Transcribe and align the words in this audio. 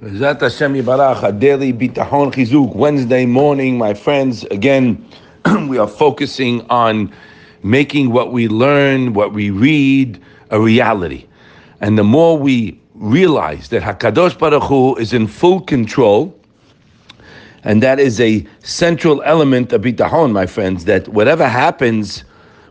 Bezat 0.00 0.40
Hashem 0.40 0.72
Yibarach, 0.72 1.22
a 1.24 1.30
daily 1.30 1.74
Bitachon 1.74 2.32
Chizuk, 2.32 2.74
Wednesday 2.74 3.26
morning, 3.26 3.76
my 3.76 3.92
friends. 3.92 4.44
Again, 4.44 5.06
we 5.68 5.76
are 5.76 5.86
focusing 5.86 6.62
on 6.70 7.12
making 7.62 8.10
what 8.10 8.32
we 8.32 8.48
learn, 8.48 9.12
what 9.12 9.34
we 9.34 9.50
read, 9.50 10.18
a 10.48 10.58
reality. 10.58 11.26
And 11.82 11.98
the 11.98 12.02
more 12.02 12.38
we 12.38 12.80
realize 12.94 13.68
that 13.68 13.82
Hakadosh 13.82 14.38
Baruch 14.38 14.62
Hu 14.62 14.96
is 14.96 15.12
in 15.12 15.26
full 15.26 15.60
control, 15.60 16.34
and 17.62 17.82
that 17.82 18.00
is 18.00 18.18
a 18.22 18.46
central 18.60 19.22
element 19.24 19.70
of 19.74 19.82
Bitachon, 19.82 20.32
my 20.32 20.46
friends, 20.46 20.86
that 20.86 21.08
whatever 21.08 21.46
happens, 21.46 22.24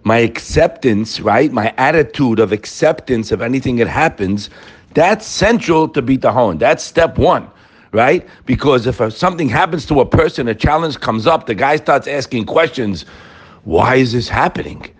my 0.03 0.17
acceptance, 0.17 1.19
right, 1.19 1.51
my 1.51 1.75
attitude 1.77 2.39
of 2.39 2.51
acceptance 2.51 3.31
of 3.31 3.43
anything 3.43 3.75
that 3.75 3.87
happens, 3.87 4.49
that's 4.93 5.25
central 5.25 5.87
to 5.89 6.01
beat 6.01 6.21
the 6.21 6.29
bitahon. 6.29 6.59
That's 6.59 6.83
step 6.83 7.17
one, 7.17 7.49
right? 7.91 8.27
Because 8.45 8.87
if 8.87 9.13
something 9.13 9.49
happens 9.49 9.85
to 9.87 10.01
a 10.01 10.05
person, 10.05 10.47
a 10.47 10.55
challenge 10.55 10.99
comes 10.99 11.27
up, 11.27 11.45
the 11.45 11.55
guy 11.55 11.75
starts 11.75 12.07
asking 12.07 12.45
questions. 12.45 13.05
Why 13.63 13.95
is 13.95 14.13
this 14.13 14.29
happening? 14.29 14.93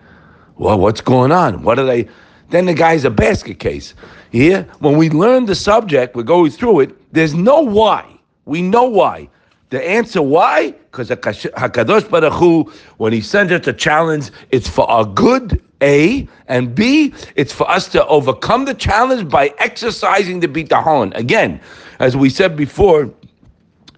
Well, 0.56 0.78
what's 0.78 1.00
going 1.00 1.32
on? 1.32 1.62
What 1.62 1.78
are 1.78 1.86
they? 1.86 2.08
Then 2.50 2.66
the 2.66 2.74
guy's 2.74 3.04
a 3.04 3.10
basket 3.10 3.58
case. 3.58 3.94
Here, 4.30 4.66
when 4.80 4.96
we 4.96 5.08
learn 5.08 5.46
the 5.46 5.54
subject, 5.54 6.14
we're 6.14 6.22
going 6.22 6.50
through 6.50 6.80
it. 6.80 7.12
There's 7.12 7.34
no 7.34 7.60
why. 7.60 8.04
We 8.44 8.60
know 8.60 8.84
why. 8.84 9.28
The 9.70 9.88
answer 9.88 10.20
why? 10.20 10.72
Because 10.72 11.08
Hakadosh 11.08 12.10
Baruch 12.10 12.32
Hu, 12.34 12.72
when 12.98 13.12
He 13.12 13.20
sends 13.20 13.52
us 13.52 13.66
a 13.66 13.72
challenge, 13.72 14.30
it's 14.50 14.68
for 14.68 14.88
our 14.90 15.04
good. 15.04 15.62
A 15.82 16.28
and 16.48 16.74
B, 16.74 17.14
it's 17.36 17.54
for 17.54 17.66
us 17.70 17.88
to 17.88 18.06
overcome 18.06 18.66
the 18.66 18.74
challenge 18.74 19.30
by 19.30 19.54
exercising 19.56 20.40
the 20.40 20.46
bitahon. 20.46 21.16
Again, 21.16 21.58
as 22.00 22.18
we 22.18 22.28
said 22.28 22.54
before, 22.54 23.10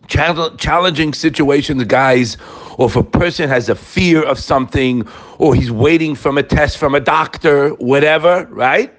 challenging 0.07 1.13
situations, 1.13 1.83
guys, 1.85 2.37
or 2.79 2.87
if 2.87 2.95
a 2.95 3.03
person 3.03 3.49
has 3.49 3.69
a 3.69 3.75
fear 3.75 4.23
of 4.23 4.39
something, 4.39 5.07
or 5.39 5.57
he's 5.57 5.73
waiting 5.73 6.15
from 6.15 6.39
a 6.39 6.43
test 6.45 6.79
from 6.79 6.95
a 6.95 7.01
doctor, 7.01 7.71
whatever, 7.71 8.47
right? 8.51 8.95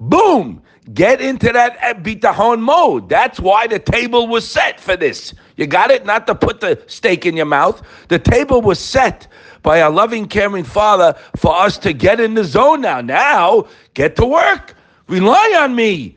Boom! 0.00 0.62
Get 0.94 1.20
into 1.20 1.52
that 1.52 1.78
bitahon 2.02 2.60
mode. 2.60 3.08
That's 3.08 3.38
why 3.38 3.66
the 3.66 3.78
table 3.78 4.26
was 4.26 4.48
set 4.48 4.80
for 4.80 4.96
this. 4.96 5.34
You 5.56 5.66
got 5.66 5.90
it? 5.90 6.06
Not 6.06 6.26
to 6.28 6.34
put 6.34 6.60
the 6.60 6.82
steak 6.86 7.26
in 7.26 7.36
your 7.36 7.46
mouth. 7.46 7.82
The 8.08 8.18
table 8.18 8.62
was 8.62 8.78
set 8.78 9.26
by 9.62 9.78
a 9.78 9.90
loving, 9.90 10.26
caring 10.26 10.64
Father 10.64 11.14
for 11.36 11.54
us 11.54 11.76
to 11.78 11.92
get 11.92 12.20
in 12.20 12.34
the 12.34 12.44
zone 12.44 12.80
now. 12.80 13.00
Now, 13.00 13.66
get 13.94 14.16
to 14.16 14.24
work. 14.24 14.74
Rely 15.08 15.58
on 15.58 15.74
me. 15.74 16.16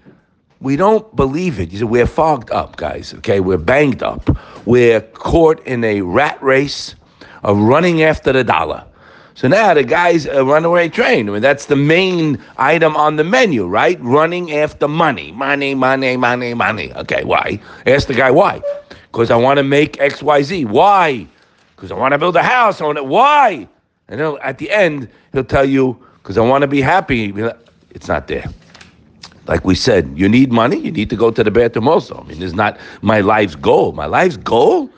We 0.61 0.75
don't 0.75 1.15
believe 1.15 1.59
it. 1.59 1.83
We're 1.83 2.05
fogged 2.05 2.51
up, 2.51 2.77
guys. 2.77 3.13
Okay, 3.15 3.39
we're 3.39 3.57
banged 3.57 4.03
up. 4.03 4.29
We're 4.65 5.01
caught 5.01 5.59
in 5.65 5.83
a 5.83 6.01
rat 6.01 6.41
race 6.41 6.95
of 7.43 7.57
running 7.57 8.03
after 8.03 8.31
the 8.31 8.43
dollar. 8.43 8.85
So 9.33 9.47
now 9.47 9.73
the 9.73 9.83
guy's 9.83 10.27
uh, 10.27 10.41
a 10.41 10.45
runaway 10.45 10.89
train. 10.89 11.29
I 11.29 11.33
mean, 11.33 11.41
that's 11.41 11.65
the 11.65 11.75
main 11.75 12.37
item 12.57 12.95
on 12.97 13.15
the 13.15 13.23
menu, 13.23 13.65
right? 13.65 13.97
Running 14.01 14.51
after 14.53 14.87
money. 14.87 15.31
Money, 15.31 15.75
money, 15.75 16.17
money, 16.17 16.53
money. 16.53 16.93
Okay, 16.93 17.23
why? 17.23 17.59
Ask 17.85 18.07
the 18.07 18.13
guy 18.13 18.31
why. 18.31 18.61
Because 19.11 19.31
I 19.31 19.35
want 19.35 19.57
to 19.57 19.63
make 19.63 19.93
XYZ. 19.93 20.65
Why? 20.65 21.27
Because 21.75 21.91
I 21.91 21.95
want 21.95 22.13
to 22.13 22.17
build 22.17 22.35
a 22.35 22.43
house. 22.43 22.81
I 22.81 22.85
want 22.85 22.97
to, 22.97 23.03
why? 23.03 23.67
And 24.07 24.19
then 24.19 24.37
at 24.43 24.57
the 24.57 24.69
end, 24.71 25.09
he'll 25.31 25.43
tell 25.43 25.65
you, 25.65 25.97
because 26.21 26.37
I 26.37 26.41
want 26.41 26.63
to 26.63 26.67
be 26.67 26.81
happy. 26.81 27.33
It's 27.91 28.07
not 28.07 28.27
there. 28.27 28.45
Like 29.47 29.65
we 29.65 29.75
said, 29.75 30.11
you 30.15 30.29
need 30.29 30.51
money, 30.51 30.77
you 30.77 30.91
need 30.91 31.09
to 31.09 31.15
go 31.15 31.31
to 31.31 31.43
the 31.43 31.51
bathroom 31.51 31.87
also. 31.87 32.19
I 32.19 32.23
mean, 32.27 32.41
it's 32.41 32.53
not 32.53 32.77
my 33.01 33.21
life's 33.21 33.55
goal. 33.55 33.91
My 33.91 34.05
life's 34.05 34.37
goal 34.37 34.89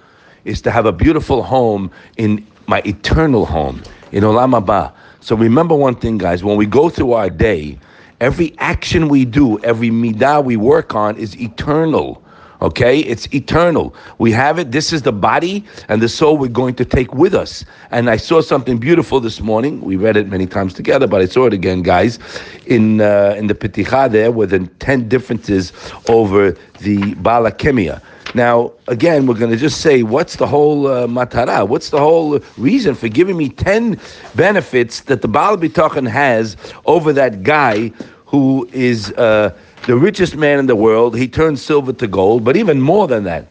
is 0.43 0.61
to 0.63 0.71
have 0.71 0.85
a 0.85 0.91
beautiful 0.91 1.43
home 1.43 1.89
in 2.17 2.45
my 2.67 2.81
eternal 2.85 3.45
home 3.45 3.81
in 4.13 4.23
Olam 4.23 4.57
Haba. 4.57 4.93
So 5.21 5.35
remember 5.35 5.75
one 5.75 5.95
thing, 5.95 6.17
guys. 6.17 6.43
When 6.43 6.55
we 6.55 6.65
go 6.67 6.87
through 6.87 7.13
our 7.13 7.29
day, 7.29 7.79
every 8.21 8.53
action 8.59 9.09
we 9.09 9.25
do, 9.25 9.59
every 9.59 9.89
midah 9.89 10.45
we 10.45 10.55
work 10.55 10.93
on 10.95 11.17
is 11.17 11.35
eternal. 11.41 12.23
Okay, 12.63 12.99
it's 12.99 13.27
eternal. 13.33 13.93
We 14.19 14.31
have 14.31 14.57
it. 14.57 14.71
This 14.71 14.93
is 14.93 15.01
the 15.01 15.11
body 15.11 15.65
and 15.89 16.01
the 16.01 16.07
soul 16.07 16.37
we're 16.37 16.47
going 16.47 16.75
to 16.75 16.85
take 16.85 17.13
with 17.13 17.35
us. 17.35 17.65
And 17.91 18.09
I 18.09 18.15
saw 18.15 18.39
something 18.39 18.77
beautiful 18.77 19.19
this 19.19 19.41
morning. 19.41 19.81
We 19.81 19.97
read 19.97 20.15
it 20.15 20.29
many 20.29 20.47
times 20.47 20.73
together, 20.73 21.05
but 21.05 21.19
I 21.19 21.25
saw 21.25 21.45
it 21.45 21.51
again, 21.51 21.81
guys, 21.81 22.19
in 22.65 23.01
uh, 23.01 23.35
in 23.37 23.47
the 23.47 23.53
Peticha 23.53 24.09
there, 24.09 24.31
with 24.31 24.51
the 24.51 24.65
ten 24.79 25.09
differences 25.09 25.73
over 26.07 26.51
the 26.79 26.99
Balakemia. 27.15 28.01
Now, 28.33 28.71
again, 28.87 29.27
we're 29.27 29.37
going 29.37 29.51
to 29.51 29.57
just 29.57 29.81
say, 29.81 30.01
what's 30.01 30.37
the 30.37 30.47
whole 30.47 30.87
uh, 30.87 31.05
matara? 31.05 31.67
What's 31.67 31.89
the 31.89 31.99
whole 31.99 32.39
reason 32.57 32.95
for 32.95 33.09
giving 33.09 33.37
me 33.37 33.49
10 33.49 33.99
benefits 34.35 35.01
that 35.01 35.21
the 35.21 35.27
Baal 35.27 35.55
Bitachon 35.55 36.07
has 36.07 36.57
over 36.85 37.13
that 37.13 37.43
guy 37.43 37.89
who 38.25 38.67
is 38.73 39.11
uh, 39.11 39.55
the 39.85 39.95
richest 39.95 40.35
man 40.35 40.59
in 40.59 40.65
the 40.67 40.75
world? 40.75 41.17
He 41.17 41.27
turned 41.27 41.59
silver 41.59 41.93
to 41.93 42.07
gold, 42.07 42.43
but 42.43 42.57
even 42.57 42.81
more 42.81 43.07
than 43.07 43.23
that. 43.25 43.47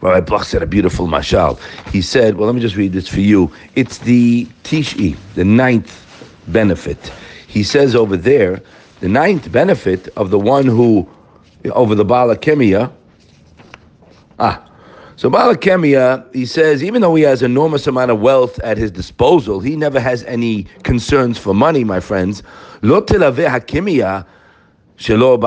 Rabbi 0.00 0.20
Bloch 0.20 0.44
said 0.44 0.62
a 0.62 0.66
beautiful 0.66 1.06
mashal. 1.06 1.60
He 1.90 2.02
said, 2.02 2.36
well, 2.36 2.46
let 2.46 2.54
me 2.54 2.60
just 2.60 2.76
read 2.76 2.92
this 2.92 3.06
for 3.06 3.20
you. 3.20 3.52
It's 3.76 3.98
the 3.98 4.46
Tishi, 4.64 5.16
the 5.34 5.44
ninth 5.44 5.98
benefit. 6.48 7.12
He 7.46 7.62
says 7.62 7.94
over 7.94 8.16
there, 8.16 8.60
the 9.00 9.08
ninth 9.08 9.50
benefit 9.52 10.08
of 10.16 10.30
the 10.30 10.38
one 10.38 10.66
who, 10.66 11.08
over 11.72 11.94
the 11.94 12.04
Balakemia, 12.04 12.92
Ah, 14.38 14.68
so 15.14 15.30
Balakemia, 15.30 16.34
he 16.34 16.46
says, 16.46 16.82
even 16.82 17.00
though 17.00 17.14
he 17.14 17.22
has 17.22 17.42
enormous 17.42 17.86
amount 17.86 18.10
of 18.10 18.20
wealth 18.20 18.58
at 18.60 18.76
his 18.76 18.90
disposal, 18.90 19.60
he 19.60 19.76
never 19.76 20.00
has 20.00 20.24
any 20.24 20.64
concerns 20.82 21.38
for 21.38 21.54
money, 21.54 21.84
my 21.84 22.00
friends. 22.00 22.42
Lo 22.82 23.00
hakimia 23.02 24.26
shelo 24.98 25.38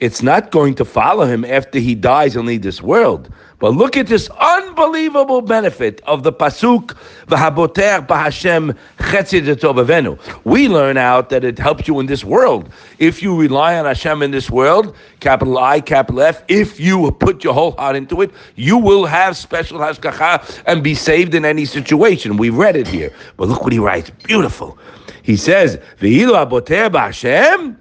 it's 0.00 0.22
not 0.22 0.50
going 0.50 0.74
to 0.76 0.84
follow 0.86 1.26
him 1.26 1.44
after 1.44 1.78
he 1.78 1.94
dies 1.94 2.34
and 2.34 2.46
leave 2.46 2.62
this 2.62 2.80
world. 2.80 3.30
But 3.58 3.74
look 3.74 3.98
at 3.98 4.06
this 4.06 4.30
unbelievable 4.30 5.42
benefit 5.42 6.00
of 6.06 6.22
the 6.22 6.32
pasuk 6.32 6.96
v'haboter 7.26 8.06
b'Hashem 8.06 8.74
chetzid 8.96 10.40
We 10.44 10.68
learn 10.68 10.96
out 10.96 11.28
that 11.28 11.44
it 11.44 11.58
helps 11.58 11.86
you 11.86 12.00
in 12.00 12.06
this 12.06 12.24
world. 12.24 12.70
If 12.98 13.22
you 13.22 13.38
rely 13.38 13.78
on 13.78 13.84
Hashem 13.84 14.22
in 14.22 14.30
this 14.30 14.48
world, 14.48 14.96
capital 15.20 15.58
I, 15.58 15.82
capital 15.82 16.22
F, 16.22 16.42
if 16.48 16.80
you 16.80 17.10
put 17.10 17.44
your 17.44 17.52
whole 17.52 17.72
heart 17.72 17.94
into 17.96 18.22
it, 18.22 18.30
you 18.56 18.78
will 18.78 19.04
have 19.04 19.36
special 19.36 19.78
hashgacha 19.80 20.62
and 20.64 20.82
be 20.82 20.94
saved 20.94 21.34
in 21.34 21.44
any 21.44 21.66
situation. 21.66 22.38
We 22.38 22.48
read 22.48 22.74
it 22.74 22.88
here, 22.88 23.12
but 23.36 23.48
look 23.48 23.64
what 23.64 23.74
he 23.74 23.78
writes. 23.78 24.08
Beautiful. 24.24 24.78
He 25.22 25.36
says, 25.36 25.78
"V'ilu 26.00 26.32
haboter 26.32 26.88
b'Hashem." 26.88 27.76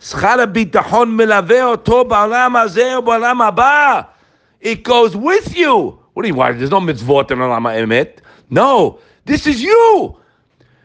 שכר 0.00 0.40
הביטחון 0.40 1.16
מלווה 1.16 1.64
אותו 1.64 2.04
בעולם 2.04 2.56
הזה 2.56 2.98
ובעולם 2.98 3.42
הבא. 3.42 4.00
It 4.62 4.82
goes 4.84 5.16
with 5.16 5.56
you. 5.56 5.98
What 6.14 6.22
do 6.22 6.28
you 6.28 6.34
want? 6.34 6.58
There's 6.58 6.70
no 6.70 6.80
mitzvot 6.80 7.30
in 7.30 7.38
Olam 7.38 7.66
Emet. 7.66 8.18
No, 8.50 8.98
this 9.24 9.46
is 9.46 9.62
you. 9.62 10.16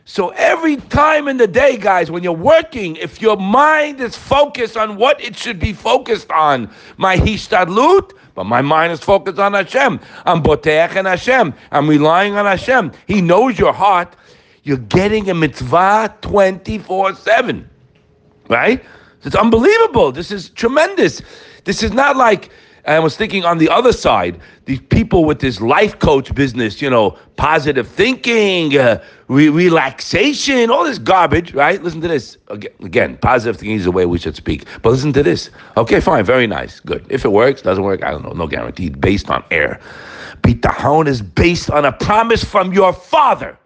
So 0.05 0.29
every 0.29 0.77
time 0.77 1.27
in 1.27 1.35
the 1.35 1.47
day, 1.47 1.75
guys, 1.75 2.09
when 2.09 2.23
you're 2.23 2.31
working, 2.31 2.95
if 2.95 3.21
your 3.21 3.35
mind 3.35 3.99
is 3.99 4.15
focused 4.15 4.77
on 4.77 4.95
what 4.95 5.21
it 5.21 5.35
should 5.35 5.59
be 5.59 5.73
focused 5.73 6.31
on, 6.31 6.69
my 6.95 7.17
hishtadlut, 7.17 8.13
but 8.33 8.45
my 8.45 8.61
mind 8.61 8.93
is 8.93 9.01
focused 9.01 9.37
on 9.37 9.53
Hashem. 9.53 9.99
I'm 10.25 10.41
boteach 10.41 10.95
and 10.95 11.07
Hashem. 11.07 11.53
I'm 11.71 11.89
relying 11.89 12.37
on 12.37 12.45
Hashem. 12.45 12.93
He 13.05 13.19
knows 13.19 13.59
your 13.59 13.73
heart. 13.73 14.15
You're 14.63 14.77
getting 14.77 15.29
a 15.29 15.33
mitzvah 15.33 16.15
24 16.21 17.15
7. 17.15 17.69
Right? 18.47 18.85
It's 19.24 19.36
unbelievable. 19.36 20.12
This 20.12 20.30
is 20.30 20.50
tremendous. 20.50 21.22
This 21.64 21.82
is 21.82 21.92
not 21.92 22.16
like 22.16 22.50
I 22.84 22.98
was 22.98 23.16
thinking 23.16 23.44
on 23.44 23.58
the 23.58 23.68
other 23.68 23.92
side, 23.92 24.40
these 24.64 24.80
people 24.80 25.24
with 25.24 25.38
this 25.38 25.60
life 25.60 26.00
coach 26.00 26.34
business, 26.34 26.82
you 26.82 26.90
know, 26.90 27.16
positive 27.36 27.86
thinking, 27.86 28.76
uh, 28.76 29.02
re- 29.28 29.48
relaxation, 29.48 30.68
all 30.68 30.82
this 30.84 30.98
garbage, 30.98 31.54
right? 31.54 31.80
Listen 31.80 32.00
to 32.00 32.08
this. 32.08 32.36
Again, 32.48 33.18
positive 33.18 33.60
thinking 33.60 33.76
is 33.76 33.84
the 33.84 33.92
way 33.92 34.06
we 34.06 34.18
should 34.18 34.34
speak. 34.34 34.66
But 34.82 34.90
listen 34.90 35.12
to 35.12 35.22
this. 35.22 35.50
Okay, 35.76 36.00
fine, 36.00 36.24
very 36.24 36.48
nice, 36.48 36.80
good. 36.80 37.06
If 37.08 37.24
it 37.24 37.30
works, 37.30 37.62
doesn't 37.62 37.84
work, 37.84 38.02
I 38.02 38.10
don't 38.10 38.24
know, 38.24 38.32
no 38.32 38.48
guarantee. 38.48 38.90
Based 38.90 39.30
on 39.30 39.44
air. 39.52 39.78
Bitahon 40.42 41.06
is 41.06 41.22
based 41.22 41.70
on 41.70 41.84
a 41.84 41.92
promise 41.92 42.42
from 42.42 42.72
your 42.72 42.92
father. 42.92 43.56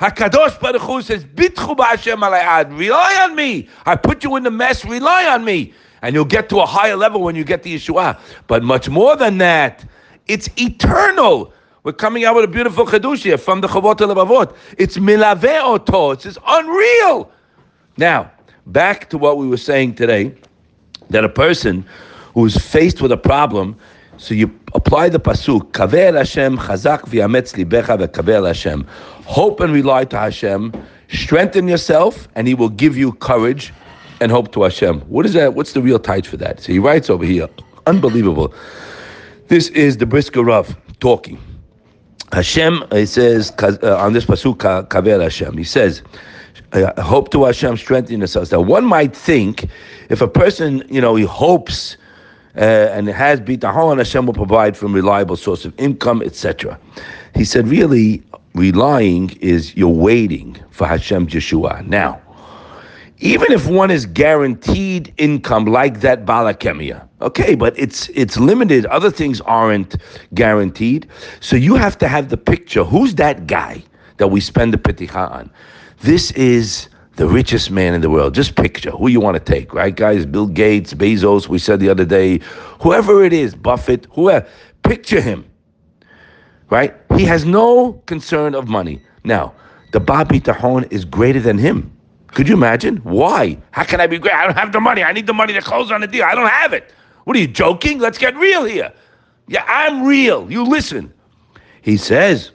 Hakadosh 0.00 0.60
Baruch 0.60 0.82
Hu 0.82 1.02
says, 1.02 1.24
"Bitchu 1.24 1.76
b'Hashem 1.76 2.18
alayad." 2.18 2.76
Rely 2.78 3.16
on 3.22 3.34
me. 3.34 3.68
I 3.84 3.96
put 3.96 4.22
you 4.22 4.36
in 4.36 4.44
the 4.44 4.50
mess. 4.50 4.84
Rely 4.84 5.26
on 5.26 5.44
me, 5.44 5.72
and 6.02 6.14
you'll 6.14 6.24
get 6.24 6.48
to 6.50 6.60
a 6.60 6.66
higher 6.66 6.96
level 6.96 7.20
when 7.22 7.34
you 7.34 7.44
get 7.44 7.64
the 7.64 7.74
Yeshua. 7.74 8.18
But 8.46 8.62
much 8.62 8.88
more 8.88 9.16
than 9.16 9.38
that, 9.38 9.84
it's 10.28 10.48
eternal. 10.56 11.52
We're 11.82 11.92
coming 11.92 12.24
out 12.24 12.36
with 12.36 12.44
a 12.44 12.48
beautiful 12.48 12.86
chedushia 12.86 13.40
from 13.40 13.60
the 13.60 13.68
Chavot 13.68 13.96
Levavot. 13.96 14.54
It's 14.76 14.98
milave 14.98 15.60
oto. 15.62 16.12
It's 16.12 16.24
just 16.24 16.38
unreal. 16.46 17.30
Now, 17.96 18.30
back 18.66 19.10
to 19.10 19.18
what 19.18 19.38
we 19.38 19.48
were 19.48 19.56
saying 19.56 19.94
today, 19.94 20.34
that 21.10 21.24
a 21.24 21.28
person 21.28 21.84
who's 22.34 22.56
faced 22.56 23.00
with 23.00 23.10
a 23.10 23.16
problem, 23.16 23.76
so 24.18 24.34
you 24.34 24.58
apply 24.74 25.08
the 25.08 25.20
pasuk, 25.20 25.70
Kaver 25.72 26.16
Hashem 26.16 26.58
chazak 26.58 27.02
v'yametz 27.02 27.54
libecha 27.54 27.96
v'kaver 27.98 28.46
Hashem. 28.46 28.84
Hope 29.24 29.60
and 29.60 29.72
rely 29.72 30.04
to 30.06 30.18
Hashem. 30.18 30.72
Strengthen 31.08 31.68
yourself, 31.68 32.28
and 32.34 32.48
He 32.48 32.54
will 32.54 32.68
give 32.68 32.96
you 32.96 33.12
courage 33.12 33.72
and 34.20 34.32
hope 34.32 34.52
to 34.52 34.64
Hashem. 34.64 35.00
What 35.02 35.24
is 35.24 35.34
that? 35.34 35.54
What's 35.54 35.72
the 35.72 35.80
real 35.80 36.00
title 36.00 36.32
for 36.32 36.36
that? 36.38 36.60
So 36.60 36.72
he 36.72 36.80
writes 36.80 37.08
over 37.08 37.24
here, 37.24 37.48
unbelievable. 37.86 38.52
This 39.46 39.68
is 39.68 39.98
the 39.98 40.06
Brisker 40.06 40.42
Rav 40.42 40.76
talking. 40.98 41.38
Hashem, 42.32 42.84
he 42.90 43.06
says 43.06 43.52
uh, 43.62 43.96
on 43.96 44.12
this 44.14 44.24
pasuk, 44.24 44.88
Kaver 44.88 45.22
Hashem. 45.22 45.56
He 45.56 45.64
says, 45.64 46.02
uh, 46.72 47.00
"Hope 47.00 47.30
to 47.30 47.44
Hashem, 47.44 47.76
strengthen 47.76 48.18
yourselves." 48.18 48.50
Now, 48.50 48.60
one 48.60 48.84
might 48.84 49.14
think, 49.16 49.66
if 50.10 50.20
a 50.20 50.28
person, 50.28 50.82
you 50.90 51.00
know, 51.00 51.14
he 51.14 51.24
hopes 51.24 51.96
uh, 52.58 52.90
and 52.92 53.08
it 53.08 53.14
has 53.14 53.40
bitahon, 53.40 53.98
Hashem 53.98 54.26
will 54.26 54.34
provide 54.34 54.76
from 54.76 54.92
reliable 54.92 55.36
source 55.36 55.64
of 55.64 55.72
income, 55.78 56.22
etc. 56.22 56.78
He 57.34 57.44
said, 57.44 57.68
really, 57.68 58.22
relying 58.54 59.30
is 59.40 59.76
you're 59.76 59.88
waiting 59.88 60.56
for 60.70 60.86
Hashem's 60.86 61.32
Yeshua. 61.32 61.86
Now, 61.86 62.20
even 63.20 63.52
if 63.52 63.68
one 63.68 63.90
is 63.90 64.06
guaranteed 64.06 65.12
income 65.18 65.66
like 65.66 66.00
that 66.00 66.24
balakemia, 66.24 67.06
okay, 67.20 67.54
but 67.54 67.78
it's 67.78 68.08
it's 68.10 68.36
limited. 68.38 68.86
Other 68.86 69.10
things 69.10 69.40
aren't 69.42 69.96
guaranteed. 70.34 71.08
So 71.40 71.54
you 71.56 71.76
have 71.76 71.96
to 71.98 72.08
have 72.08 72.28
the 72.28 72.36
picture. 72.36 72.84
Who's 72.84 73.14
that 73.16 73.46
guy 73.46 73.82
that 74.18 74.28
we 74.28 74.40
spend 74.40 74.72
the 74.72 74.78
peticha 74.78 75.30
on? 75.30 75.50
This 76.00 76.32
is 76.32 76.88
the 77.18 77.26
richest 77.26 77.72
man 77.72 77.94
in 77.94 78.00
the 78.00 78.08
world. 78.08 78.32
Just 78.32 78.54
picture 78.54 78.92
who 78.92 79.08
you 79.08 79.20
want 79.20 79.34
to 79.34 79.42
take, 79.42 79.74
right, 79.74 79.94
guys? 79.94 80.24
Bill 80.24 80.46
Gates, 80.46 80.94
Bezos, 80.94 81.48
we 81.48 81.58
said 81.58 81.80
the 81.80 81.88
other 81.88 82.04
day, 82.04 82.38
whoever 82.80 83.24
it 83.24 83.32
is, 83.32 83.56
Buffett, 83.56 84.06
whoever. 84.12 84.46
Picture 84.84 85.20
him, 85.20 85.44
right? 86.70 86.94
He 87.16 87.24
has 87.24 87.44
no 87.44 87.94
concern 88.06 88.54
of 88.54 88.68
money. 88.68 89.02
Now, 89.24 89.52
the 89.90 89.98
Babi 89.98 90.40
Tahon 90.40 90.90
is 90.92 91.04
greater 91.04 91.40
than 91.40 91.58
him. 91.58 91.92
Could 92.28 92.48
you 92.48 92.54
imagine? 92.54 92.98
Why? 92.98 93.58
How 93.72 93.82
can 93.82 94.00
I 94.00 94.06
be 94.06 94.18
great? 94.18 94.34
I 94.34 94.44
don't 94.46 94.56
have 94.56 94.70
the 94.70 94.80
money. 94.80 95.02
I 95.02 95.12
need 95.12 95.26
the 95.26 95.34
money 95.34 95.52
to 95.54 95.60
close 95.60 95.90
on 95.90 96.02
the 96.02 96.06
deal. 96.06 96.24
I 96.24 96.36
don't 96.36 96.48
have 96.48 96.72
it. 96.72 96.92
What 97.24 97.36
are 97.36 97.40
you 97.40 97.48
joking? 97.48 97.98
Let's 97.98 98.16
get 98.16 98.36
real 98.36 98.64
here. 98.64 98.92
Yeah, 99.48 99.64
I'm 99.66 100.04
real. 100.06 100.50
You 100.50 100.62
listen. 100.62 101.12
He 101.82 101.96
says, 101.96 102.52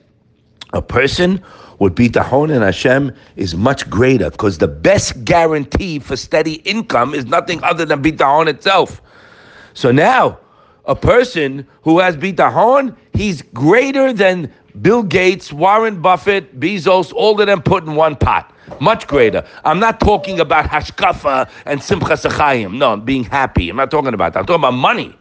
a 0.74 0.82
person 0.82 1.42
would 1.80 1.96
be 1.96 2.10
Tahon 2.10 2.54
and 2.54 2.64
Hashem 2.64 3.14
is 3.36 3.56
much 3.56 3.90
greater 3.90 4.30
because 4.30 4.58
the 4.58 4.68
best 4.68 5.24
guarantee 5.24 6.00
for 6.00 6.16
steady 6.18 6.56
income 6.66 7.14
is 7.14 7.26
nothing 7.26 7.64
other 7.64 7.86
than 7.86 8.02
Bitahon 8.04 8.48
itself. 8.48 9.02
So 9.74 9.92
now, 9.92 10.40
a 10.86 10.96
person 10.96 11.66
who 11.82 12.00
has 12.00 12.18
Bitahon, 12.18 12.96
he's 13.14 13.42
greater 13.42 14.12
than 14.12 14.52
Bill 14.82 15.04
Gates, 15.04 15.54
Warren 15.54 16.02
Buffett, 16.02 16.60
Bezos, 16.60 17.14
all 17.14 17.40
of 17.40 17.48
them 17.48 17.62
put 17.62 17.84
in 17.86 17.96
one 17.96 18.16
pot. 18.16 18.52
Much 18.80 19.08
greater. 19.08 19.46
I'm 19.66 19.80
not 19.80 20.00
talking 20.00 20.40
about 20.40 20.66
hashkafa 20.66 21.50
and 21.66 21.82
simcha 21.84 22.14
sachayim. 22.14 22.78
No, 22.78 22.98
being 22.98 23.24
happy. 23.24 23.70
I'm 23.70 23.76
not 23.78 23.92
talking 23.92 24.14
about 24.14 24.34
that. 24.34 24.40
I'm 24.40 24.46
talking 24.46 24.62
about 24.62 24.74
money. 24.74 25.16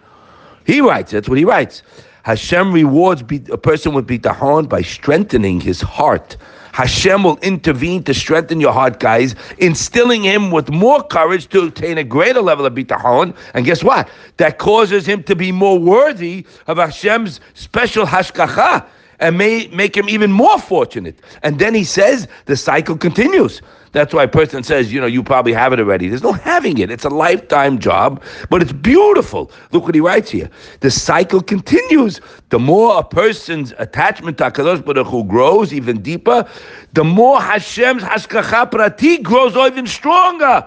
He 0.64 0.80
writes, 0.80 1.10
that's 1.12 1.28
what 1.28 1.38
he 1.38 1.44
writes. 1.44 1.82
Hashem 2.22 2.72
rewards 2.72 3.22
a 3.50 3.58
person 3.58 3.94
with 3.94 4.06
bitahon 4.06 4.68
by 4.68 4.82
strengthening 4.82 5.60
his 5.60 5.80
heart. 5.80 6.36
Hashem 6.72 7.22
will 7.22 7.36
intervene 7.38 8.02
to 8.04 8.14
strengthen 8.14 8.60
your 8.60 8.72
heart, 8.72 8.98
guys, 8.98 9.34
instilling 9.58 10.22
him 10.22 10.50
with 10.50 10.70
more 10.70 11.02
courage 11.02 11.48
to 11.48 11.64
attain 11.64 11.98
a 11.98 12.04
greater 12.04 12.40
level 12.40 12.64
of 12.64 12.72
bitahon. 12.72 13.36
And 13.52 13.66
guess 13.66 13.84
what? 13.84 14.08
That 14.38 14.58
causes 14.58 15.04
him 15.04 15.22
to 15.24 15.36
be 15.36 15.52
more 15.52 15.78
worthy 15.78 16.46
of 16.66 16.78
Hashem's 16.78 17.40
special 17.54 18.06
hashgacha 18.06 18.86
and 19.20 19.36
may 19.36 19.68
make 19.68 19.96
him 19.96 20.08
even 20.08 20.32
more 20.32 20.58
fortunate. 20.58 21.20
And 21.42 21.58
then 21.58 21.74
he 21.74 21.84
says 21.84 22.26
the 22.46 22.56
cycle 22.56 22.96
continues. 22.96 23.60
That's 23.92 24.14
why 24.14 24.24
a 24.24 24.28
person 24.28 24.62
says, 24.62 24.90
you 24.90 25.00
know, 25.00 25.06
you 25.06 25.22
probably 25.22 25.52
have 25.52 25.74
it 25.74 25.78
already. 25.78 26.08
There's 26.08 26.22
no 26.22 26.32
having 26.32 26.78
it. 26.78 26.90
It's 26.90 27.04
a 27.04 27.10
lifetime 27.10 27.78
job, 27.78 28.22
but 28.48 28.62
it's 28.62 28.72
beautiful. 28.72 29.52
Look 29.70 29.84
what 29.84 29.94
he 29.94 30.00
writes 30.00 30.30
here. 30.30 30.48
The 30.80 30.90
cycle 30.90 31.42
continues. 31.42 32.20
The 32.48 32.58
more 32.58 32.98
a 32.98 33.04
person's 33.04 33.74
attachment 33.76 34.38
to 34.38 34.44
HaKadosh 34.44 34.84
Baruch 34.84 35.06
Hu 35.06 35.24
grows 35.24 35.74
even 35.74 36.00
deeper, 36.00 36.48
the 36.94 37.04
more 37.04 37.40
Hashem's 37.40 38.02
Hashgacha 38.02 38.70
Prati 38.70 39.18
grows 39.18 39.56
even 39.56 39.86
stronger. 39.86 40.66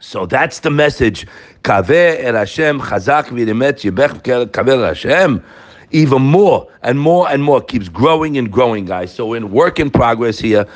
So 0.00 0.26
that's 0.26 0.60
the 0.60 0.70
message. 0.70 1.26
Kaveh 1.62 2.22
el 2.24 2.34
er 2.34 2.38
Hashem 2.38 2.80
chazak 2.80 3.26
v'yimet 3.26 3.88
yibech 3.88 4.50
kaveh 4.50 4.78
er 4.78 4.86
Hashem 4.88 5.44
even 5.92 6.22
more 6.22 6.68
and 6.82 6.98
more 6.98 7.28
and 7.28 7.42
more. 7.42 7.60
keeps 7.60 7.88
growing 7.88 8.36
and 8.36 8.50
growing, 8.52 8.84
guys. 8.84 9.14
So 9.14 9.32
in 9.32 9.52
work 9.52 9.78
in 9.78 9.90
progress 9.90 10.38
here. 10.40 10.66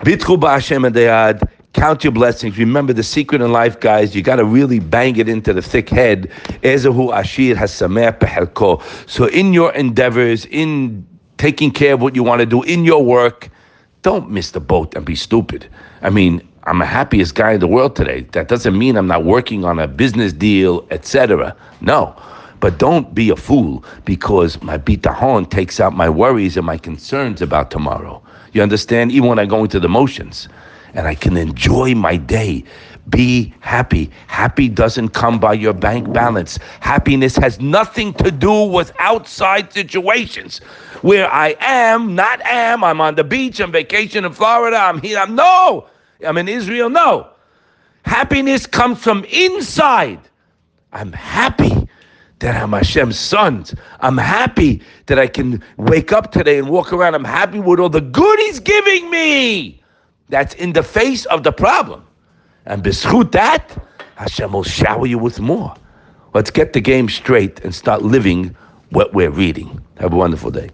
Bitchu 0.00 0.40
ba'Hashem 0.40 0.90
adayad. 0.90 1.46
Count 1.74 2.02
your 2.02 2.12
blessings. 2.12 2.56
Remember 2.56 2.94
the 2.94 3.02
secret 3.02 3.42
in 3.42 3.52
life, 3.52 3.78
guys. 3.80 4.16
You 4.16 4.22
got 4.22 4.36
to 4.36 4.46
really 4.46 4.78
bang 4.78 5.16
it 5.16 5.28
into 5.28 5.52
the 5.52 5.60
thick 5.60 5.90
head. 5.90 6.30
Ezehu 6.62 7.14
ashir 7.14 7.54
hasamer 7.54 8.18
pehelko. 8.18 8.82
So 9.06 9.26
in 9.26 9.52
your 9.52 9.74
endeavors, 9.74 10.46
in 10.46 11.06
taking 11.36 11.70
care 11.70 11.92
of 11.92 12.00
what 12.00 12.16
you 12.16 12.22
want 12.22 12.40
to 12.40 12.46
do, 12.46 12.62
in 12.62 12.86
your 12.86 13.04
work, 13.04 13.50
don't 14.00 14.30
miss 14.30 14.52
the 14.52 14.60
boat 14.60 14.94
and 14.94 15.04
be 15.04 15.14
stupid. 15.14 15.68
I 16.00 16.08
mean, 16.08 16.40
I'm 16.64 16.78
the 16.78 16.86
happiest 16.86 17.34
guy 17.34 17.52
in 17.52 17.60
the 17.60 17.68
world 17.68 17.94
today. 17.94 18.22
That 18.32 18.48
doesn't 18.48 18.78
mean 18.78 18.96
I'm 18.96 19.06
not 19.06 19.24
working 19.26 19.66
on 19.66 19.78
a 19.78 19.86
business 19.86 20.32
deal, 20.32 20.86
etc. 20.90 21.54
No. 21.82 22.16
But 22.60 22.78
don't 22.78 23.14
be 23.14 23.28
a 23.28 23.36
fool 23.36 23.84
because 24.06 24.62
my 24.62 24.78
bitahon 24.78 25.50
takes 25.50 25.78
out 25.78 25.94
my 25.94 26.08
worries 26.08 26.56
and 26.56 26.64
my 26.64 26.78
concerns 26.78 27.42
about 27.42 27.70
tomorrow. 27.70 28.22
You 28.52 28.62
understand? 28.62 29.12
Even 29.12 29.28
when 29.28 29.38
I 29.38 29.46
go 29.46 29.62
into 29.62 29.80
the 29.80 29.88
motions 29.88 30.48
and 30.94 31.06
I 31.06 31.14
can 31.14 31.36
enjoy 31.36 31.94
my 31.94 32.16
day. 32.16 32.64
Be 33.08 33.52
happy. 33.60 34.10
Happy 34.28 34.68
doesn't 34.68 35.10
come 35.10 35.40
by 35.40 35.54
your 35.54 35.72
bank 35.72 36.12
balance. 36.12 36.58
Happiness 36.80 37.36
has 37.36 37.60
nothing 37.60 38.12
to 38.14 38.30
do 38.30 38.64
with 38.64 38.92
outside 38.98 39.72
situations. 39.72 40.58
Where 41.02 41.32
I 41.32 41.56
am, 41.60 42.14
not 42.14 42.40
am, 42.42 42.84
I'm 42.84 43.00
on 43.00 43.14
the 43.14 43.24
beach, 43.24 43.58
I'm 43.60 43.72
vacation 43.72 44.24
in 44.24 44.32
Florida, 44.32 44.76
I'm 44.76 45.00
here, 45.00 45.18
I'm 45.18 45.34
no, 45.34 45.88
I'm 46.24 46.36
in 46.38 46.48
Israel, 46.48 46.90
no. 46.90 47.30
Happiness 48.04 48.66
comes 48.66 49.02
from 49.02 49.24
inside. 49.24 50.20
I'm 50.92 51.12
happy 51.12 51.79
that 52.40 52.60
I'm 52.60 52.72
Hashem's 52.72 53.18
sons. 53.18 53.74
I'm 54.00 54.18
happy 54.18 54.82
that 55.06 55.18
I 55.18 55.26
can 55.26 55.62
wake 55.76 56.12
up 56.12 56.32
today 56.32 56.58
and 56.58 56.68
walk 56.68 56.92
around. 56.92 57.14
I'm 57.14 57.24
happy 57.24 57.60
with 57.60 57.78
all 57.78 57.88
the 57.88 58.00
good 58.00 58.38
He's 58.40 58.58
giving 58.58 59.10
me. 59.10 59.82
That's 60.28 60.54
in 60.54 60.72
the 60.72 60.82
face 60.82 61.26
of 61.26 61.42
the 61.42 61.52
problem. 61.52 62.06
And 62.66 62.82
b'schut 62.82 63.32
that, 63.32 63.76
Hashem 64.16 64.52
will 64.52 64.62
shower 64.62 65.06
you 65.06 65.18
with 65.18 65.40
more. 65.40 65.74
Let's 66.34 66.50
get 66.50 66.72
the 66.72 66.80
game 66.80 67.08
straight 67.08 67.60
and 67.64 67.74
start 67.74 68.02
living 68.02 68.54
what 68.90 69.12
we're 69.12 69.30
reading. 69.30 69.80
Have 69.98 70.12
a 70.12 70.16
wonderful 70.16 70.50
day. 70.50 70.70